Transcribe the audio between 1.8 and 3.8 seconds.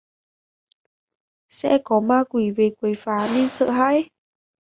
có ma quỷ về quấy phá nên sợ